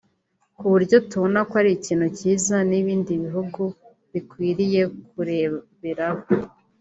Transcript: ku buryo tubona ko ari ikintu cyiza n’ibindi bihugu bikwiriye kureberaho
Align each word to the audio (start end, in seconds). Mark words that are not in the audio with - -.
ku 0.57 0.65
buryo 0.71 0.97
tubona 1.09 1.39
ko 1.49 1.53
ari 1.61 1.71
ikintu 1.77 2.07
cyiza 2.17 2.55
n’ibindi 2.69 3.11
bihugu 3.23 3.61
bikwiriye 4.11 4.81
kureberaho 5.09 6.21